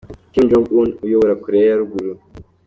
Kim 0.31 0.45
Jong 0.49 0.67
Un 0.81 0.89
uyobora 1.05 1.39
Koreya 1.43 1.67
ya 1.69 1.79
ruguru. 1.81 2.11